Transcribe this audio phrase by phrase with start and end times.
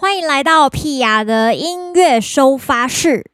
[0.00, 3.24] 欢迎来到屁雅的音乐收发室。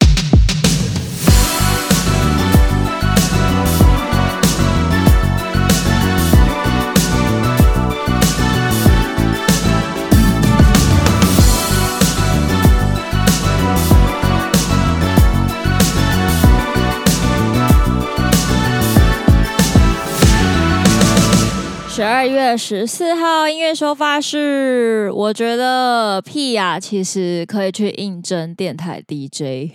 [21.95, 29.71] 十二月十四号音乐收发室，我觉得屁啊其实可以去应征电台 DJ。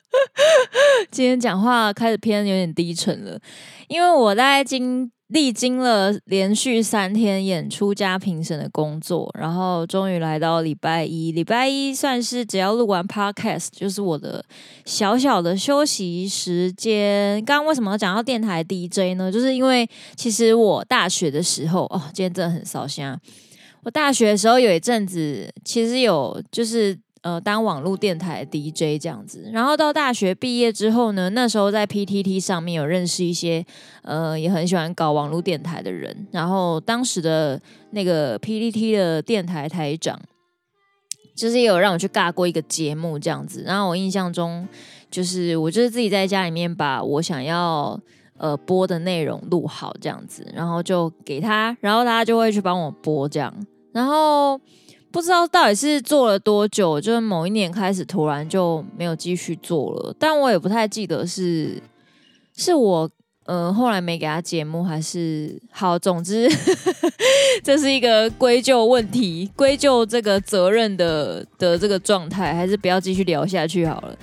[1.12, 3.38] 今天讲话开始偏有点低沉了，
[3.88, 5.12] 因为我在今。
[5.28, 11.32] 历经了连续三天演出加评审的工作，然后终于来到礼拜一。
[11.32, 14.44] 礼拜一算是只要录完 podcast，就是我的
[14.84, 17.44] 小小的休息时间。
[17.44, 19.32] 刚刚为什么讲到电台 DJ 呢？
[19.32, 23.18] 就是因为其实我大学的时候，哦，今天真的很扫兴。
[23.82, 26.96] 我大学的时候有一阵子，其实有就是。
[27.26, 33.66] 呃，当网络电台 DJ 这样子，然后到大学毕业之后呢，那时候在 PTT 上面有认识一些
[34.02, 36.28] 呃，也很喜欢搞网络电台的人。
[36.30, 37.60] 然后当时的
[37.90, 40.16] 那个 PTT 的电台台长，
[41.34, 43.64] 就是也有让我去尬过一个节目这样子。
[43.66, 44.68] 然后我印象中，
[45.10, 48.00] 就是我就是自己在家里面把我想要
[48.38, 53.52] 呃播的内容录好这样子，然后就给他，然后他就会去帮我播这样，
[53.92, 54.60] 然后。
[55.16, 61.82] 不知道到底是做了多久，就是某一年开始突然就没有继续做了，但我也不太记得是
[62.54, 63.10] 是我
[63.46, 66.46] 呃后来没给他节目还是好，总之
[67.64, 74.14] 这是一个归咎问题，归咎这个责任的的这个状态，还是不要继续聊下去好了。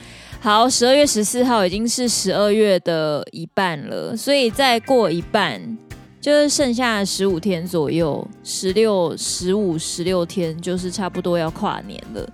[0.42, 5.76] 好，十二月十四号已经是十二月的一半了，所以再过一半。
[6.24, 12.26] 就是剩下十五天左右，十六、十五、十六天，就是差不多要跨年了。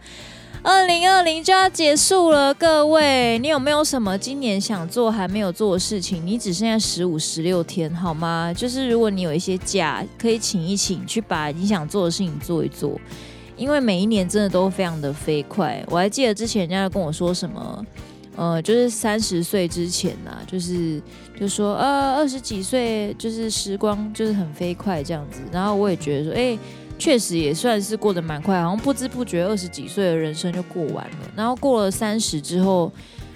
[0.62, 6.24] 二零二零就要结束了，各位，你有没有什么今年想做还没有做的事情？
[6.24, 8.54] 你只剩下十五、十六天，好吗？
[8.56, 12.96] 就是如果你有一些假，可以请一请，去把你想做的事情做一做。
[13.58, 15.84] 因为每一年真的都非常的飞快。
[15.88, 17.84] 我还记得之前人家跟我说什么。
[18.40, 21.02] 呃，就是三十岁之前呐、啊，就是
[21.38, 25.42] 就说呃二十几岁，就是时光就是很飞快这样子。
[25.52, 26.58] 然后我也觉得说，哎、
[26.98, 31.32] 确实也算是过得蛮快，好像不知不觉二十几岁的人生就过完了。
[31.36, 32.90] 然后过了三十之后，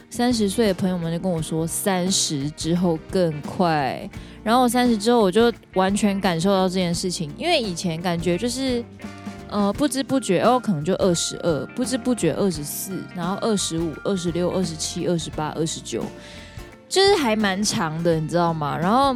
[0.10, 4.10] 三十岁的朋友们就跟我说，三十之后更快。
[4.42, 8.82] 然后我三十之后，我就完全感受到这件事情，因为以前感觉就是。
[9.54, 16.04] 呃，不知不觉哦，可能就二十二，不知不觉二十四，然后二十五、二十六、二十七、二十八、二十九，
[16.90, 18.76] 就是还蛮长的，你知道吗？
[18.76, 19.16] 然后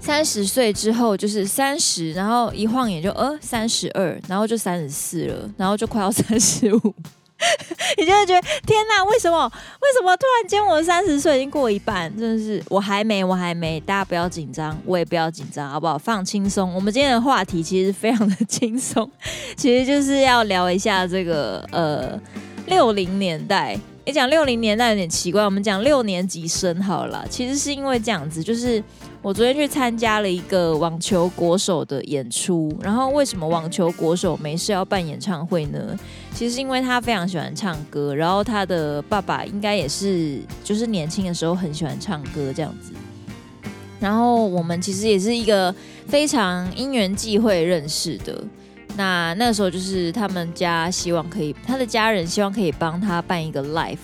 [0.00, 6.94] 三十岁之后就是三十，然后一晃眼就呃三十二，然后就三十四了，然后就快要三十五。
[7.96, 9.46] 你就会觉得天哪，为什么？
[9.46, 12.14] 为什么突然间我三十岁已经过一半？
[12.18, 13.78] 真的是我还没，我还没。
[13.80, 15.96] 大家不要紧张，我也不要紧张，好不好？
[15.96, 16.74] 放轻松。
[16.74, 19.08] 我们今天的话题其实非常的轻松，
[19.56, 22.20] 其实就是要聊一下这个呃
[22.66, 23.78] 六零年代。
[24.04, 27.24] 你讲六零年代有点奇怪，我们讲六年级生好了。
[27.28, 28.82] 其实是因为这样子，就是。
[29.20, 35.98] 我昨天去参加了一个网球国手的演出，然后为什么网球国手没事要办演唱会呢？
[36.38, 42.92] 其实因为他非常喜欢唱歌，然后他的爸爸应该也是，就是年轻的时候很喜欢唱歌这样子。
[43.98, 45.74] 然后我们其实也是一个
[46.06, 48.40] 非常因缘际会认识的。
[48.96, 53.98] 那那时候就是他们家希望可以，他的家人希望可以帮他办一个 live。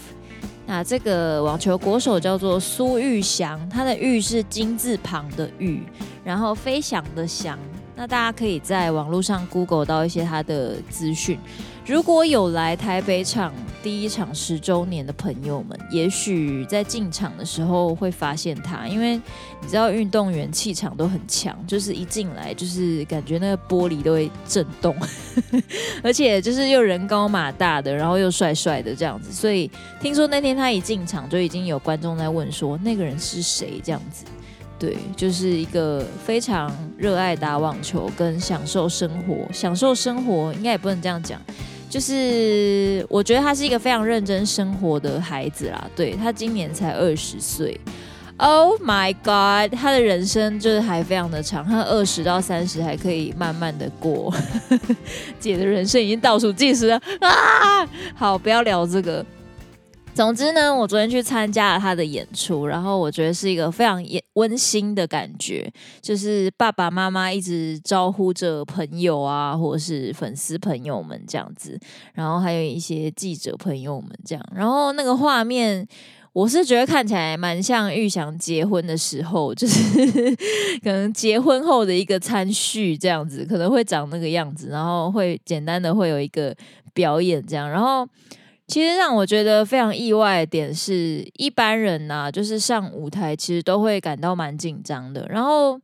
[0.66, 5.84] 那这个网球国手叫做苏玉祥，他的玉是金字旁的玉，
[6.24, 7.56] 然后飞翔的翔。
[7.94, 11.38] 那大家可以在网络上 Google 到一些他的资讯。
[11.86, 13.52] 如果有来台北场
[13.82, 19.16] 第一场十周年的朋友们，也许在进场的时候会发现他，因为
[19.60, 24.96] 你知道运动员气场都很强，就是一进来就是感觉那个玻璃都会震动，
[26.02, 29.70] 而且就是又人高马大的，然后又帅帅的这样子，所以
[30.00, 33.78] 听说那天他一进场就已经有观众在问说那个人是谁？
[33.84, 34.24] 这样子。
[34.76, 41.40] 对，就是一个非常热爱打网球跟享受生活，享受生活应该也不能这样讲，
[41.94, 45.88] 就是我觉得他是一个非常认真生活的孩子啦。
[45.94, 47.80] 对，他今年才二十岁
[48.36, 54.34] ，Oh my God，他的人生就是还非常的长，他二十到三十还可以慢慢的过，
[55.38, 57.88] 姐的人生已经倒数计时了啊！
[58.16, 59.24] 好，不要聊这个。
[60.14, 64.00] 总之呢，我昨天去参加了他的演出，然后我觉得是一个非常
[64.34, 65.68] 温馨的感觉，
[66.00, 71.76] 就是爸爸妈妈一直招呼着朋友啊，或者是粉丝朋友们这样子，
[72.12, 75.84] 然后还有一些记者朋友们这样，然后那个画面，
[76.32, 80.06] 我是觉得看起来蛮像玉祥结婚的时候，就是
[80.84, 86.54] 可能结婚后的一个餐叙这样子，可能会长那个样子，然后会简单的会有一个
[86.92, 88.08] 表演这样，然后。
[88.74, 95.24] 其实让我觉得非常意外的点是，一般人呐、就是上舞台其实都会感到蛮紧张的。
[95.30, 95.80] 然后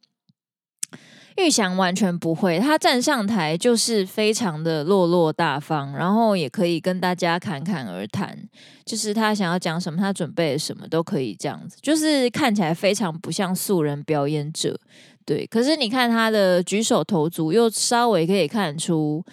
[1.37, 8.37] 玉祥完全不会，他站上台就是非常的落落大方，然后也可以跟大家侃侃而谈，
[8.85, 14.77] 就是他想要讲什么，他准备什么都可以这样子，就是看起来非常不像素人表演者。
[15.25, 19.25] 对，可是你看他的举手投足，又稍微可以看出。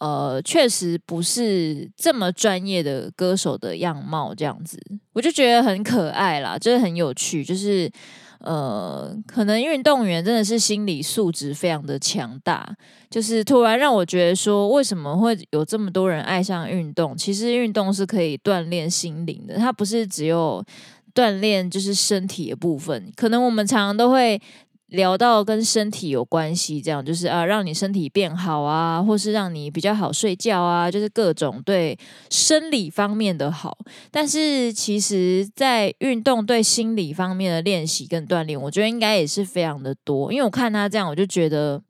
[0.00, 4.80] 呃，确实不是这么专业的歌手的样貌，这样子
[5.12, 7.90] 我就觉得很可爱啦，就是很有趣，就是
[8.38, 12.72] 呃，可能运动员真的是心理素质非常的强大，
[13.10, 17.16] 就是突然让我觉得说，为什么会有这么多人爱上运动？
[17.16, 20.64] 其实运动是可以锻炼心灵的，它不是只有
[21.12, 24.40] 锻炼就是身体的部分，可能我们常常都会。
[24.88, 31.98] 聊到跟身体有关系，这样就是啊，让你身体变好啊，或是让你比较好睡觉啊，就是各种对
[32.30, 33.76] 生理方面的好。
[34.10, 40.32] 但是其实，在运动对心理方面的练习跟锻炼，我觉得应该也是非常的多。
[40.32, 41.82] 因为我看他这样，我就觉得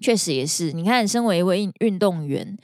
[0.00, 0.72] 确实也是。
[0.72, 2.54] 你看，身为一位运动员，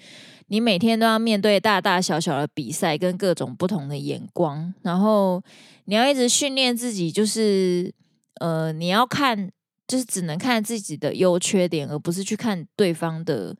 [0.48, 5.42] 你每天都要面对大大小小的比赛跟各种不同的眼光，然后
[5.86, 7.94] 你要一直训练自己，就是。
[8.40, 9.50] 呃，你要看，
[9.86, 13.54] 就是只能看自己的优缺点，而不是去看对方的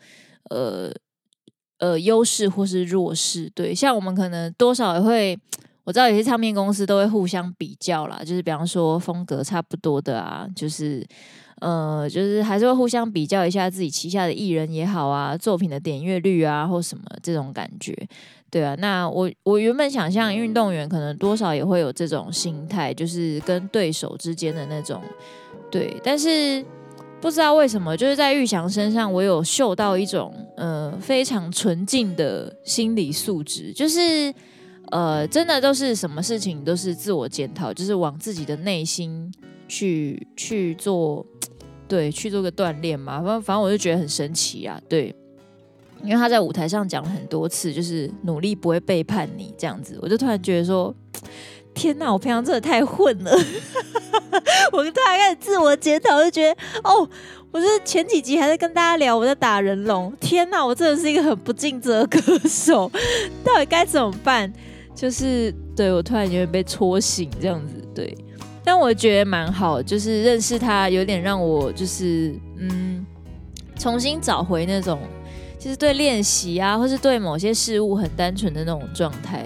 [0.50, 0.90] 呃
[1.78, 3.48] 呃优势或是弱势。
[3.54, 5.38] 对，像我们可能多少也会，
[5.84, 11.06] 我知道有些唱片公司都会互相比较啦，就是比方说风格差不多的啊，就是
[11.60, 17.94] 呃，就是还是会互相比较一下自己旗下的艺人也好啊，作品的点阅率啊或什么这种感觉。
[18.50, 25.00] 对啊，那我我原本想象运动员可能多少也会有这种心态，就是跟对手之间的那种
[25.70, 26.64] 对，但是
[27.20, 34.35] 不知道为什么，就是在玉祥身上，我有嗅到一种呃非常纯净的心理素质，就是
[34.91, 39.32] 呃真的都是什么事情都是自我检讨，就是往自己的内心
[39.69, 41.25] 去去做，
[41.87, 45.14] 对，去做个锻炼嘛，反正反正我就觉得很神奇啊，对。
[46.02, 50.94] 因为他在舞台上讲了很多次，就是努力不会背叛你这样子，我就突然觉得说，
[51.75, 53.31] 天哪，我平常真的太混了。
[54.73, 57.08] 我突然开始自我检讨，就觉得哦，
[57.52, 62.91] 我是前几集还在跟大家聊我在打人龙，天哪，我真的是一个很不尽责的歌手，
[63.44, 64.52] 到底该怎么办？
[64.94, 68.17] 就是对，我突然有点被戳醒这样子，对，
[68.64, 73.05] 但我觉得蛮好，就是认识他有点让我就是嗯，
[73.79, 74.99] 重新找回那种。
[75.60, 79.44] 其实对练习啊，或是对某些事物很单纯的那种状态，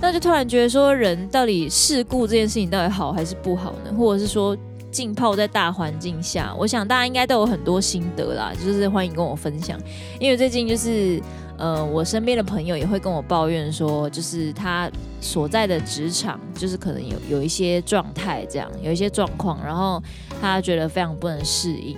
[0.00, 3.94] 那就突然觉得说，人到底世故这件事情到底好还是不好呢？
[3.96, 4.56] 或者是说
[4.90, 9.78] 浸泡在大环境下，我想大家应该都有很多心得啦，就是欢迎跟我分享。
[10.18, 11.22] 因为最近就是
[11.56, 20.02] 呃，我身边的朋友也会跟我抱怨说，就是他所在的职场就是可能有有一些状态这样，有一些状况，然后
[20.40, 21.96] 他觉得非常不能适应。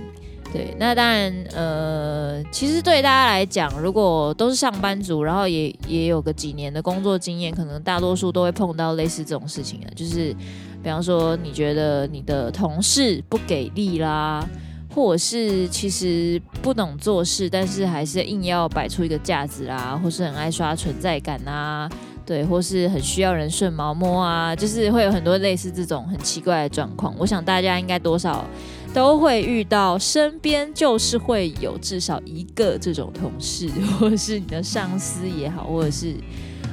[0.53, 10.35] 对，那当然，呃，其实对大家来讲，如果都是上班族，然后也也有个几年的工作经验，可能大多数都会碰到类似这种事情的，就是，
[10.83, 14.45] 比方说，你觉得你的同事不给力啦，
[14.93, 21.89] 或者是其实不懂做事，但是还是硬要摆出一个架子啦，或是很爱刷存在感啊，
[22.27, 27.15] 对，或是很需要人顺毛摸啊，就是会有很多类似这种很奇怪的状况。
[27.21, 28.45] 我想大家应该多少。
[28.93, 33.69] 都会遇到，身边就是会有至少一个这种同事，
[33.99, 36.15] 或者是你的上司也好，或者是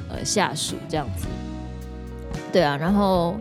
[0.10, 1.28] 呃下属这样子。
[2.52, 3.36] 对啊，然后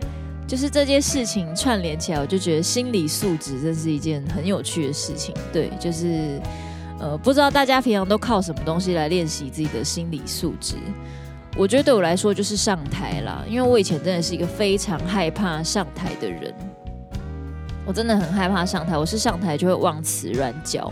[0.47, 5.33] 就是这件事情串联起来，我就觉得心理素质真是一件很有趣的事情。
[5.51, 6.39] 对，就是
[6.99, 10.75] 呃不知道大家平常都靠什么东西来练习自己的心理素质？
[11.57, 16.53] 我觉得对我来说就是上台啦，因为我以前真的是一个非常害怕上台的人。
[17.87, 20.91] 我真的很害怕上台，我是上台就会忘词乱叫，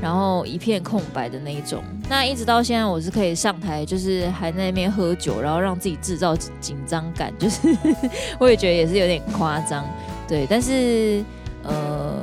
[0.00, 1.82] 然后一片空白的那一种。
[2.08, 7.76] 那一直到现在，我是可以上台，就是还在那边喝酒，然后让自己制造紧张感，就是
[8.38, 9.84] 我也觉得也是有点夸张，
[10.28, 10.46] 对。
[10.48, 11.24] 但是
[11.64, 12.22] 呃，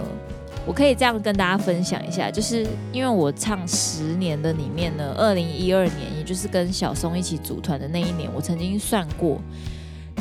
[0.65, 9.41] 我可以这样跟大家分享一下，就是因为我唱十年的里面呢，二零一二年，也就是跟小松一起组团的那一年，我曾经算过，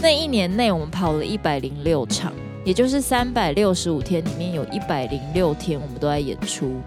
[0.02, 2.32] 那一年内我们跑了一百零六场，
[2.64, 6.80] 也就是三百六十五天里面有一百零六天我们都在演出，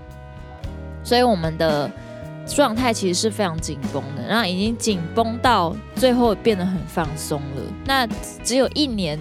[1.04, 1.90] 所以我们的
[2.46, 7.62] 状态其实是非常紧绷的，然后已经紧绷到最后变得很放松了。
[7.86, 8.08] 那
[8.44, 9.18] 只有一年。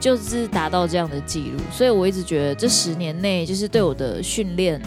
[0.00, 4.78] 就是达到这样的记录，所以我一直觉得这十年内就是对我的训练，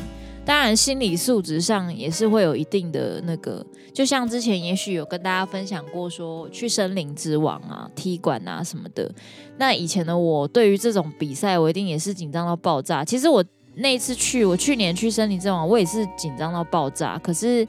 [0.48, 3.64] 当然心理素质上也是会有一定的那个。
[3.94, 9.12] 就像之前也许有跟大家分享过，说去森林之王啊、踢馆啊什么的。
[9.58, 13.04] 那以前的我对于这种比赛，我一定也是紧张到爆炸。
[13.04, 13.44] 其实我
[13.76, 17.20] 那一次去，我去年去森林之王，我也是紧张到爆炸。
[17.20, 17.68] 可是。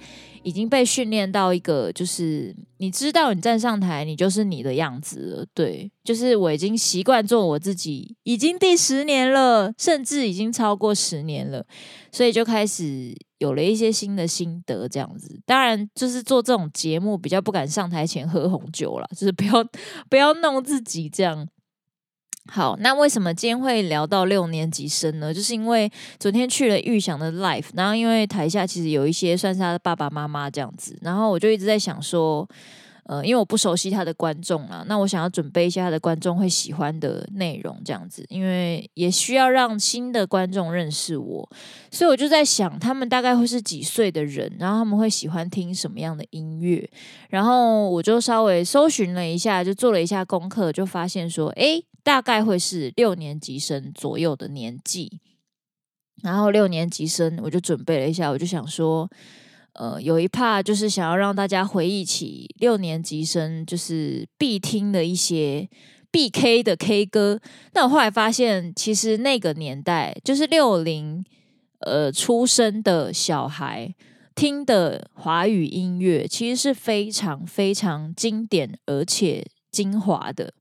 [0.49, 5.47] 已经被训练到一个，就是你知道，你站上台，你就是你的样子了。
[5.52, 11.67] 对，就是我已经习惯做我自己，已经第十年了，甚至已经超过十年了，
[12.11, 15.38] 所以就开始有了一些新的心得，这样子。
[15.45, 19.62] 当然，就是做这种节目比较不敢上台前喝红酒了，就是不要
[20.09, 21.47] 不要弄自己这样。
[22.50, 25.35] 好，那为什么今天会聊到六年级生呢？
[25.35, 32.49] 就是因为昨天去了玉想的 Life，然后因为台下其实有一些算是他的爸爸妈妈这样子，然后我就一直在想说，
[33.09, 41.50] 呃，因为我不熟悉他的观众啊，那我想要准备一下他的观众会喜欢的内容这样子，因为也需要让新的观众认识我，
[41.91, 46.88] 所以我就在想，他们大概会是几岁的人，然后他们会喜欢听什么样的音乐，
[47.31, 51.85] 然后我就稍微搜寻了一下，就做了一下功课，就发现说，诶。
[52.05, 55.21] 大概会是六年级生左右的年纪，
[56.23, 59.07] 然后六年级生我就准备了一下，我就想说，
[59.75, 65.69] 呃，有一 part 就是想要让大家回忆起六年级生就是必听的一些
[66.11, 67.41] 必 K 的 K 歌。
[67.75, 71.25] 那我后来发现，其实那个年代就是六零
[71.81, 73.95] 呃出生的小孩
[74.35, 80.55] 听的华语音乐，其实是非常非常经典而且精华的。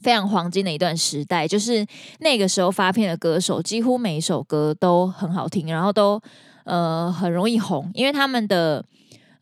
[0.00, 1.86] 非常黄金的一段时代，就是
[2.18, 6.20] 那个时候发片的歌手，几乎每一首歌都很好听，然后都
[6.64, 8.84] 呃很容易红，因为他们的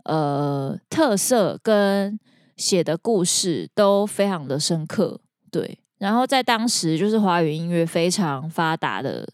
[0.05, 2.19] 呃特色跟
[2.57, 5.79] 写的故事都非常的深刻，对。
[5.99, 9.29] 然后在当时就是华语音乐非常发达的，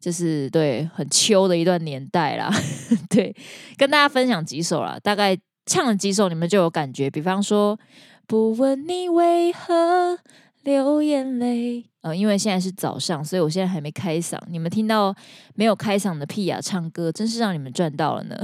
[0.00, 2.50] 就是对很秋的一段年代啦，
[3.10, 3.34] 对。
[3.76, 5.36] 跟大家分享几首啦，大概
[5.66, 7.10] 唱了几首，你们就有感觉。
[7.10, 7.78] 比方说，
[8.26, 10.18] 不问你为何。
[10.70, 14.38] 流眼泪，呃，因为现在是早上，所以我现在还没开嗓。
[14.48, 15.12] 你们听到
[15.56, 18.36] 没有开嗓的屁呀唱歌，真是让你们赚到了呢。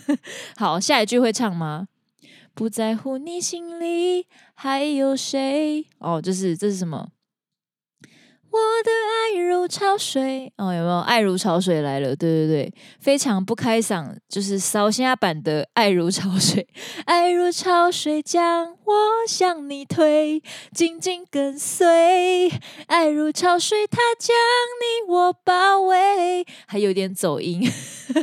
[0.56, 1.88] 好，下一句会唱吗？
[2.54, 5.84] 不在乎你心里还有谁？
[5.98, 7.08] 哦，这是这是什么？
[8.56, 10.98] 我的爱如潮水哦，有没有？
[11.00, 16.66] 爱如潮水来了，对对对，非常不开嗓，就是烧虾版的爱如潮水，
[17.04, 18.94] 爱如潮水将我
[19.28, 22.48] 向你推，紧紧跟随，
[22.86, 24.34] 爱如潮水它将
[24.80, 27.68] 你我包围，还有点走音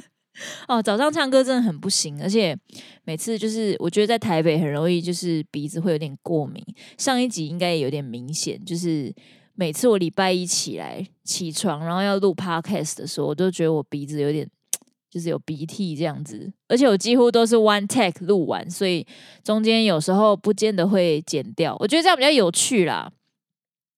[0.68, 0.82] 哦。
[0.82, 2.58] 早上唱歌真的很不行，而且
[3.04, 6.64] 每次就是我觉得在台北很容易就是鼻子会有点过敏，
[6.98, 9.14] 上一集应该也有点明显，就是。
[9.56, 14.50] 每次我礼拜一起来起床，然后要录 podcast 的时候，我都觉得我鼻子有点，
[15.12, 16.52] 就是有鼻涕这样子。
[16.68, 19.06] 而且我几乎都是 one take 录完，所以
[19.44, 21.78] 中间有时候不见得会剪掉。
[21.80, 23.12] 我觉得这样比较有趣啦，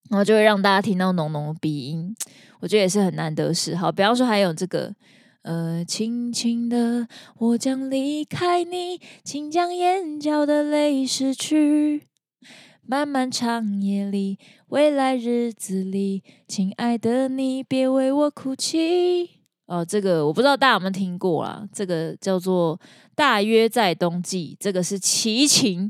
[0.09, 2.13] 然后就会让大家听到浓浓的鼻音，
[2.59, 3.75] 我觉得也是很难得事。
[3.77, 4.93] 好，比方说还有这个，
[5.43, 7.07] 呃，轻轻的，
[7.37, 12.03] 我将离开你，请将眼角的泪拭去。
[12.87, 14.37] 漫漫长夜里，
[14.75, 19.39] 未来日子里，亲爱的你，别为我哭泣。
[19.67, 21.65] 哦，这个我不知道大家有没有听过啊。
[21.71, 22.77] 这个叫做
[23.15, 25.89] 《大约在冬季》，这个是齐秦。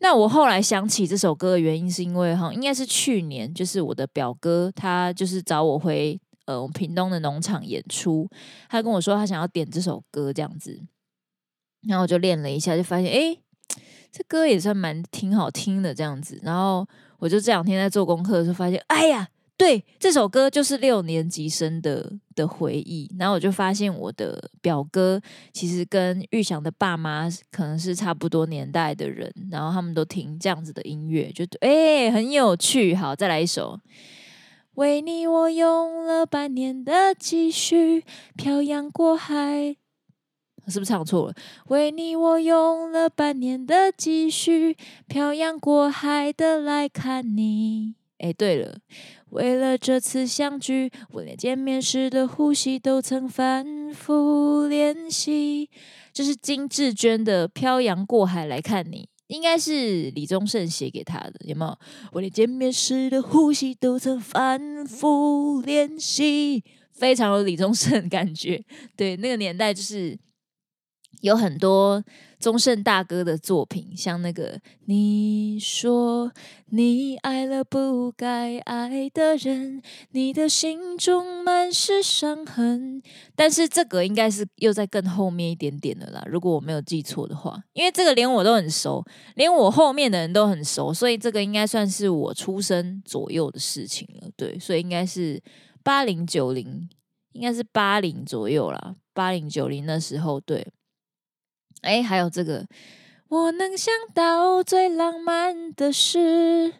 [0.00, 8.28] 那我后来想起这首歌的原因，是因为哈，应该是去年，就是我的表哥，他就是找我回呃我们屏东的农场演出，
[8.68, 10.78] 他跟我说他想要点这首歌这样子，
[11.88, 13.43] 然后我就练了一下，就发现诶。
[14.16, 16.38] 这歌也算蛮挺好听的，这样子。
[16.44, 16.86] 然后
[17.18, 23.10] 我就这两天在做功课的时候发现，哎呀，对，这首歌就是六年级生的的回忆。
[23.18, 25.20] 然后我就发现我的表哥
[25.52, 32.94] 其实跟玉祥的爸妈可能是差不多年代的人，然后他们都听这样子的音乐，就哎很有趣。
[32.94, 33.80] 好，再来一首，
[34.74, 38.04] 为你我用了半年的积蓄，
[38.36, 39.74] 漂洋过海。
[40.70, 41.34] 是不是唱错了？
[41.66, 47.94] 为你，我用了半年的积蓄，漂洋过海的来看你。
[48.18, 48.78] 哎，对了，
[49.30, 55.68] 为了这次相聚，我连见面时的呼吸都曾反复练习。
[56.12, 61.78] 这是金智娟的《漂洋过海来看你》，应该是李宗盛写给他的，有没有？
[62.12, 68.64] 我连见面时的呼吸都曾反复练习，非常有李宗盛的感觉。
[68.96, 70.16] 对，那个年代就是。
[71.24, 72.04] 有很多
[72.38, 76.30] 宗盛大哥的作品，像那个你说
[76.66, 83.00] 你爱了不该爱的人，你的心中满是伤痕。
[83.34, 89.02] 但是这个应该是又在更后面一点点的啦，如果我没有记错的话，因为这个连我都很熟，
[89.34, 94.28] 连我后面的人都很熟，所以这个应该算是我出生左右的事情了。
[94.36, 95.42] 对，所以应该是
[95.82, 96.86] 八零九零，
[97.32, 100.66] 应该是八零左右啦，八零九零那时候，对。
[101.84, 102.66] 哎，还有这个，
[103.28, 106.72] 我能想到最浪漫的事，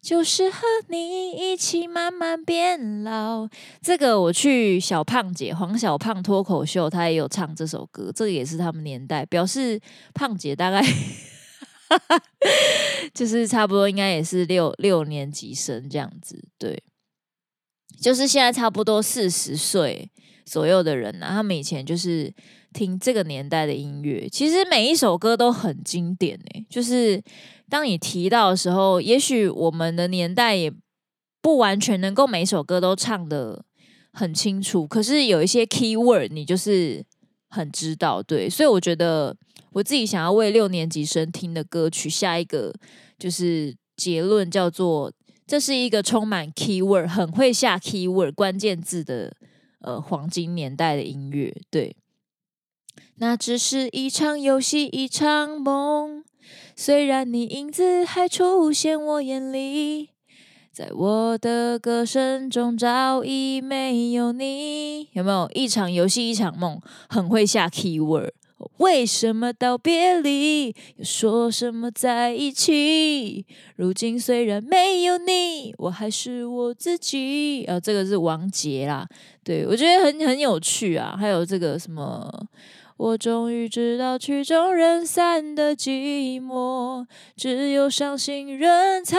[0.00, 3.48] 就是和你一起慢慢变老。
[3.82, 9.80] 这个我去小胖姐黄小胖脱口秀，他也有唱这首歌，这个也是他们年代，表示
[10.14, 10.82] 胖姐大概
[13.14, 16.82] 就是差不多应该也是六六年级生这样子，对，
[18.00, 20.10] 就是现在差不多四十岁
[20.48, 22.32] 左右的人啊，他们以前就是。
[22.74, 26.66] 听这个年代的音乐，其实每一首歌都很经典诶。
[26.68, 27.20] 就是
[27.66, 30.70] 当你提到的时候，也许我们的年代也
[31.40, 33.64] 不完全能够每一首歌都唱得
[34.12, 37.02] 很清楚，可是有一些 key word 你就是
[37.48, 38.50] 很知道，对。
[38.50, 39.34] 所以我觉得
[39.72, 42.70] 我自己想要为六年级生听的歌曲下一个
[43.18, 45.10] 就是结论，叫做
[45.46, 49.34] 这是一个充满 key word、很会下 key word 关键字的
[49.80, 51.96] 呃黄金年代的音乐，对。
[53.16, 56.24] 那只是一场游戏，一场梦。
[56.76, 60.10] 虽然你影子还出现我眼里，
[60.72, 65.08] 在我的歌声中早已没有你。
[65.12, 66.80] 有没有一场游戏，一场梦？
[67.08, 68.30] 很会下 keyword。
[68.78, 73.46] 为什么道别离，又说什么在一起？
[73.76, 77.64] 如今虽然没有你，我还是我自己。
[77.64, 79.06] 啊，这个是王杰啦。
[79.44, 81.16] 对，我觉得很很有趣啊。
[81.18, 82.48] 还有这个什么？
[82.96, 89.16] 我终于知道曲终人散的寂寞，只有伤心人才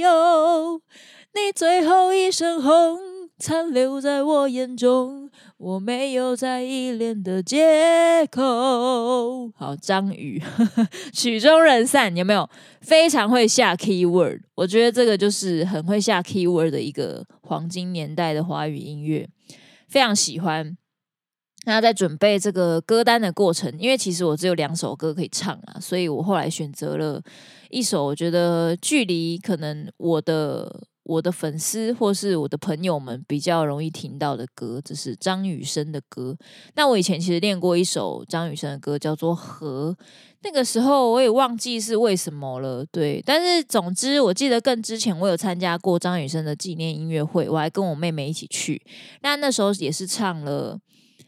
[0.00, 0.80] 有。
[1.34, 2.98] 你最后一身红，
[3.38, 5.30] 残留在我眼中，
[5.62, 9.48] 我没有再依恋的借口。
[9.54, 10.42] 好，张宇，
[11.14, 12.50] 曲终人散有没有？
[12.80, 19.28] 非常会下 keyword，我觉得这个就是很会下 keyword 的一个黄金年代的华语音乐，
[19.86, 20.76] 非常喜欢。
[21.64, 27.22] 那在准备这个歌单的过程，因为其实我只有两首歌可以唱啊，所以我后来选择了
[27.70, 36.36] 一首我觉得距离可能我的我的粉丝或是我的朋友们比较容易听到的歌，这是张雨生的歌。
[36.74, 39.96] 那我以前其实练过一首张雨生的歌，叫做《河》，
[40.42, 43.22] 那个时候我也忘记是为什么了，对。
[43.26, 48.82] 但是总之，我记得更之前我有参加过张雨生的纪念音乐会，我还跟我妹妹一起去。
[49.22, 50.78] 那那时候也是唱了。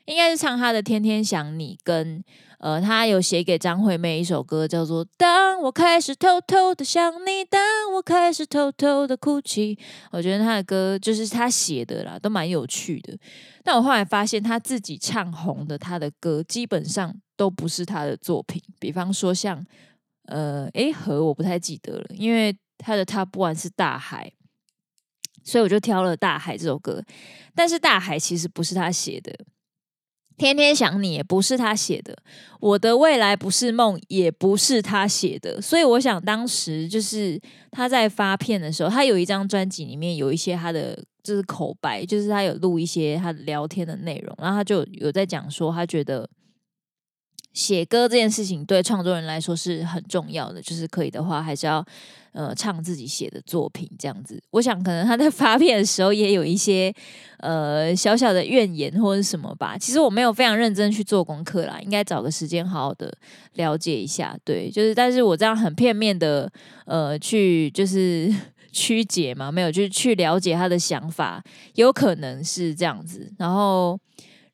[0.06, 2.22] 应该是唱他的《天天想你》，跟
[2.64, 7.60] 呃，他有写给张惠妹一首歌，叫做《当我开始偷偷的想你》，当
[7.92, 9.78] 我开始偷偷的哭泣。
[10.10, 13.14] 我觉得他的歌就是他写的啦，都蛮有趣的。
[13.62, 18.62] 但我后来发现，他自己唱红的他的歌，基本上都不是他的作品。
[18.80, 19.62] 比方说像
[20.28, 24.32] 呃，诶，和我不太记得了，因为他的他不管是大海，
[25.44, 27.04] 所以我就挑了大海这首歌。
[27.54, 29.38] 但是大海其实不是他写的。
[30.36, 32.16] 天天想你也不是他写的，
[32.60, 46.28] 我的未来不是梦也不是他写的，所以我想当时就是他在发片的时候，他有一张专辑里面有一些他的就是口白，就是他有录一些他聊天的内容，然后他就有在讲说他觉得。
[47.52, 51.84] 写歌这件事情对创作人来说是很重要的，就是可以的话，还是要
[52.32, 54.42] 呃唱自己写的作品这样子。
[54.50, 56.92] 我想可能他在发片的时候也有一些
[57.38, 59.78] 呃小小的怨言或者什么吧。
[59.78, 63.16] 其实我没有非常认真去做功课啦，应该找个时间好好的
[63.52, 64.36] 了解一下。
[64.44, 66.50] 对，就是但是我这样很片面的
[66.86, 68.34] 呃去就是
[68.72, 71.40] 曲解嘛，没有就是去了解他的想法，
[71.76, 73.96] 有可能是这样子，然后。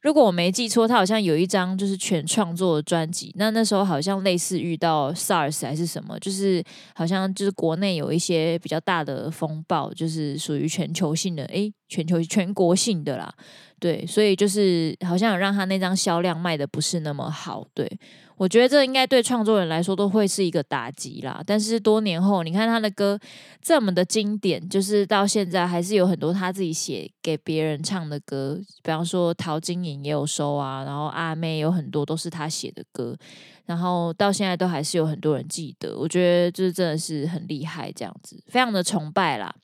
[0.02, 3.32] 如果我没记错，他好像有一张就是全创作的专辑。
[3.36, 13.34] 那那时候好像类似遇到 SARS 还是什么，就是好像就是国内有一些比较大的风暴，就是属于全球性的，诶，全球全国性的啦。
[13.78, 17.66] 对，所以就是好像有让他那张销量卖得不是那么好。
[17.72, 17.90] 对，
[18.36, 21.42] 我觉得这应该对创作人来说都会是一个打击啦。
[21.46, 23.18] 但是多年后，你看他的歌
[23.62, 33.16] 这么的经典，就是到现在还是有很多他自己写给别人唱的歌，比方说陶晶莹也有收啊，然后阿妹有很多都是他写的歌，
[33.64, 35.96] 然后到现在都还是有很多人记得。
[35.96, 39.54] 我觉得就是真的是很厉害，这样子非常的崇拜啦。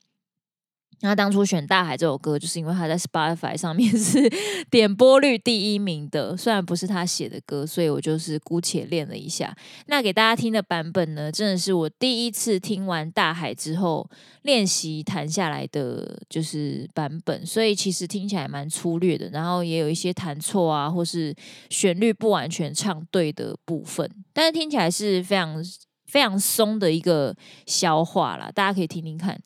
[1.01, 4.29] 他当初选《大海》这首歌，就是因为他在 Spotify 上面 是
[4.71, 6.35] 点播率第一名的。
[6.35, 9.55] 虽然不是他写的歌，所以我就是姑且练了一下。
[9.85, 14.09] 那给大家听的版本呢，真的是我第一次听完《大海》之后
[14.41, 21.35] 练习弹下来的就是版本，所以其实听起来蛮粗略的，然后也有一些弹错啊，或是
[21.69, 25.63] 旋律不完全唱对的部分，但是听起来是非常
[26.07, 27.35] 非常松的一个
[27.67, 28.51] 消化啦。
[28.51, 29.39] 大家可以听听看。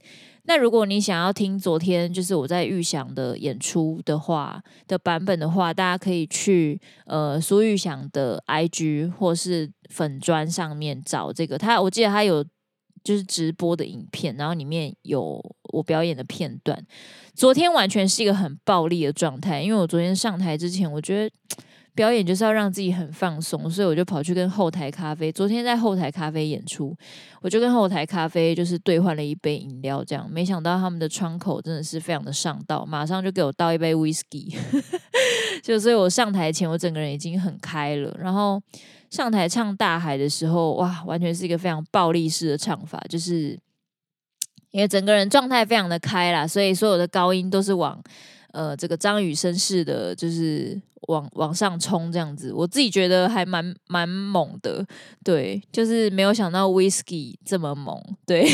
[0.52, 12.44] 那如果你想要听昨天就是我在预想的演出的话的版本的话，大家可以去呃苏玉祥的 IG 或是粉砖上面找这个他，我记得他有
[13.02, 16.86] 就是直播的影片，然后里面有我表演的片段。
[17.34, 21.34] 昨天完全是一个很暴力的状态，因为我昨天上台之前，我觉得。
[21.94, 25.30] 表演就是要让自己很放松，所以我就跑去跟后台咖啡。
[25.32, 26.96] 昨天在后台咖啡演出，
[27.42, 34.56] 我就跟后台咖啡就是兑换了一杯饮料，这样没想到他们的窗口真的是非常的上道，马上就给我倒一杯 whisky。
[35.62, 38.16] 就所以我上台前，我整个人已经很开了。
[38.18, 38.62] 然后
[39.10, 43.60] 上台唱《大海》的时候，哇，完全是一个非常暴力式的唱法，就是
[44.72, 48.02] 因为整个人状态非常的开啦，所以所有的高音都是往。
[48.52, 54.86] 呃，这个张雨生式的，就是往往上冲这样子，我自己觉得还蛮蛮猛的，
[55.24, 58.48] 对，就是没有想到 whisky 这么猛，对。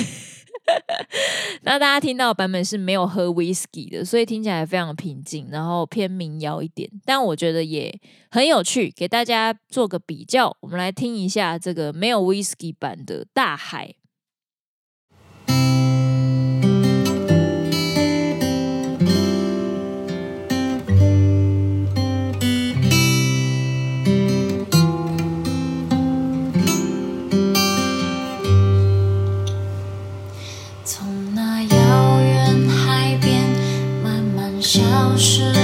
[1.64, 7.98] 那大家听到的版本是没有喝 whisky 的，所以听起来非常平静，然后偏民谣一点，但我觉得也
[8.30, 13.96] 很有趣，给大家做个比较，我们来听一下这个没有 whisky 版的大海。
[35.18, 35.57] 是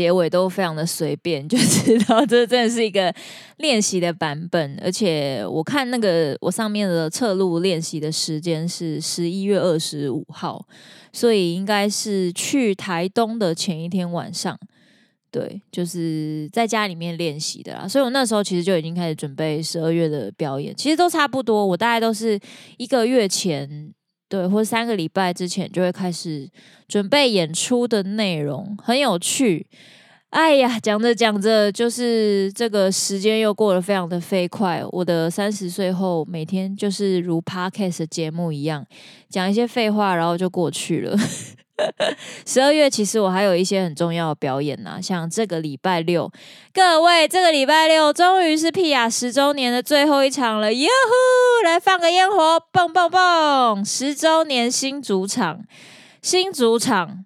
[0.00, 3.14] 结尾都非常的随便， 就知道这真的是一个
[3.58, 4.78] 练习的版本。
[4.82, 10.66] 而且我看那个我上面的侧录练习的时间是十一月二十五号，
[11.12, 14.58] 所以应该是去台东的前一天晚上。
[15.32, 22.36] 对，就是在家里面练习的啦，所以我那时候其实就已经开始准备十二月的表演，其实都差不多，我大概都是
[22.78, 23.92] 一个月前，
[24.30, 26.48] 对，或三个礼拜之前就会开始
[26.86, 29.66] 准备演出的内容，很有趣。
[30.28, 38.86] 哎呀，讲着讲着，就是这个时间又过得非常的飞快，我的三十岁后每天就是如 Podcast 节目一样，
[39.28, 41.18] 讲一些废话，然后就过去了。
[42.46, 46.30] 十二月其实我还有一些很重要的表演呐，像这个礼拜六，
[46.72, 53.84] 各位这个礼拜六终于是屁雅十周年的最后一场了，哟呼，来放个烟火，蹦蹦蹦！
[53.84, 55.64] 十周年新主场，
[56.22, 57.24] 新主场，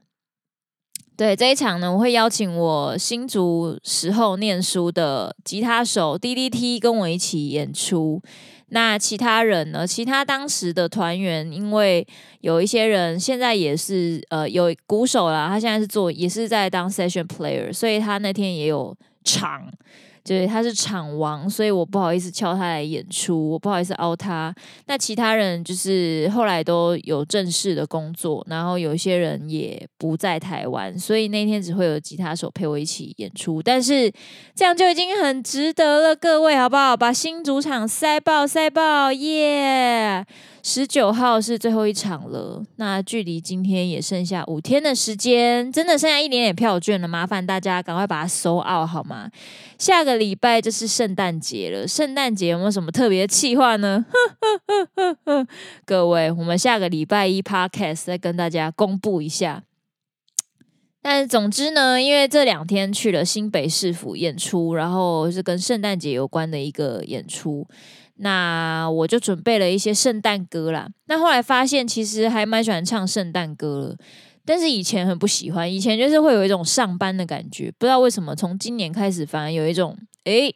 [1.17, 8.21] 对这一场呢，我会邀请我新竹时候念书的吉他手 DDT 跟我一起演出。
[8.69, 9.87] 那其他人呢？
[9.87, 12.05] 其他当时的团员，因为
[12.41, 19.71] 有一些人现在也是呃有鼓手啦，他现在是做也是在当 session player，所以他那天也有场。
[20.27, 24.55] 对，他是场王，所以我不好意思敲他来演出，我不好意思凹他。
[24.87, 33.63] 那其他人就是后来都有正式的工作，然后有一些人也不在台湾，所以那天只会有吉他手陪我一起演出。
[33.63, 34.11] 但是
[34.55, 36.97] 这样就已经很值得了，各位好不好？
[36.97, 40.25] 把新主场塞爆塞爆，耶！
[40.67, 49.31] 十九号是最后一场了，那距离今天也剩下五天的时间，真的剩下一点点票券了，麻烦大家赶快把它收 out 好吗？
[49.79, 54.07] 下个礼拜就是圣诞节了，圣诞节有没有什么特别的企划呢？
[55.85, 59.65] 各位，我们下个礼拜一 podcast 再跟大家公布一下。
[61.03, 67.69] 但是总之呢，因为这两天去了新北市府演出，然后是跟圣诞节有关的一个演出。
[68.17, 70.89] 那我就准备了一些圣诞歌啦。
[71.07, 73.97] 那后来发现，其实还蛮喜欢唱圣诞歌了，
[74.45, 75.73] 但是以前很不喜欢。
[75.73, 80.55] 以前就是会有一种上班的感觉，不知道为什么，从今年开始反而有一种，诶，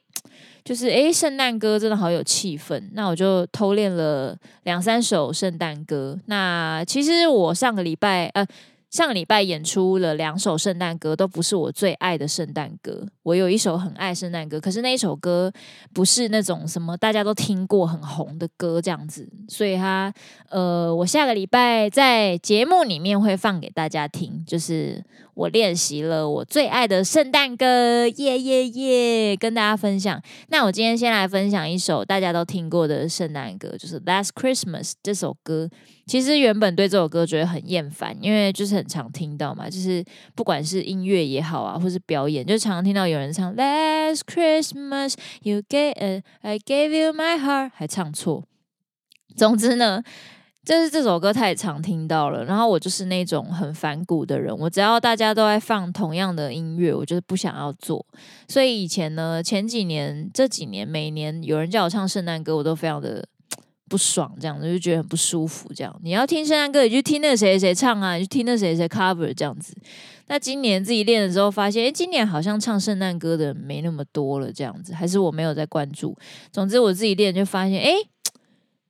[0.64, 2.82] 就是诶，圣诞歌真的好有气氛。
[2.92, 6.18] 那我就偷练了两三首圣诞歌。
[6.26, 8.46] 那其实我上个礼拜，呃。
[8.90, 13.06] 上个礼拜演出了两首圣诞歌，都不是我最爱的圣诞歌。
[13.22, 15.52] 我有一首很爱圣诞歌，可是那一首歌
[15.92, 20.12] 不是那种什么大家都听过很红的歌这样子，所以他
[20.48, 25.04] 呃，我下个礼拜在节目里面会放给大家听，就是
[25.38, 30.20] 我练习了我最爱的圣诞歌，耶耶耶，跟大家分享。
[30.48, 35.70] 那我今天先来分享一首大家都听过的圣诞歌，就是《Last Christmas》这首歌。
[36.06, 48.42] 其实原本对这首歌觉得很厌烦，因为就是很常听到嘛，就是不管是音乐也好啊，或是表演，就常常听到有人唱 Last Christmas you gave、uh, I gave you my heart，还唱错。
[49.36, 50.02] 总之呢，
[50.68, 58.04] 就是这首歌太常听到了，然后我就是那种很反骨的人，我只要大家都在放同样的音乐，我就是不想要做。
[58.48, 63.26] 所以以前呢，前几年这几年，每年有人叫我唱圣诞歌，我都非常的。
[63.90, 65.72] 不爽，这样子就觉得很不舒服。
[65.74, 69.74] 这样你要听圣诞歌，你就听那谁谁唱啊，你就听那谁谁 cover 这样子。
[70.26, 76.14] 那今年自己练的时候，发现哎，今年好像唱圣诞歌的没那么多了，这样子还是我没有在关注。
[76.52, 77.92] 总之我自己练就发现，哎。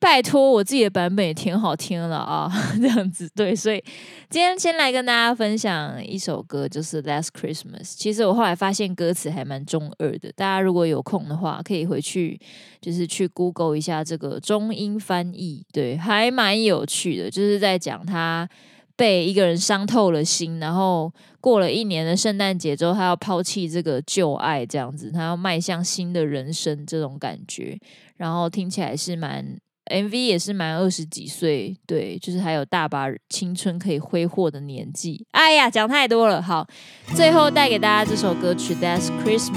[0.00, 2.48] 拜托，我自己的版本也挺好听了啊，
[2.80, 3.82] 这样子对，所以
[4.30, 7.82] 今天先来跟大家分享一首歌，就是《Last Christmas》。
[7.96, 12.40] 其实我后来发现歌词还蛮中二的，大家如果有空的话，可以回去
[12.80, 18.48] 就是去 Google 一下这个中英翻译，对，还蛮有趣的，就是在讲他
[18.94, 27.76] 被一个人伤透了心，然后过了一年的圣诞节之后，他要抛弃这个旧爱，这样子，他要迈向新的人生这种感觉，
[28.16, 29.58] 然后听起来是蛮。
[29.88, 35.26] MV 也是满二十几岁，对，就是还有大把青春可以挥霍的年纪。
[35.32, 36.66] 哎呀，讲太多了，好，
[37.14, 39.50] 最后带给大家这首歌曲《That's Christmas》。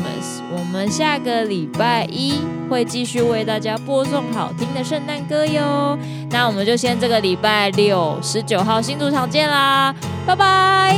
[0.51, 2.39] 我们下个礼拜一
[2.69, 5.97] 会继续为大家播送好听的圣诞歌哟。
[6.29, 9.93] 那我们就先这个礼拜六十九号新主场见啦，
[10.25, 10.97] 拜拜。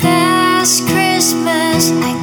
[0.00, 2.17] That's Christmas, I